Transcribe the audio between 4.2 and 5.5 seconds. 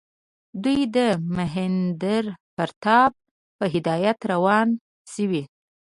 روان شوي.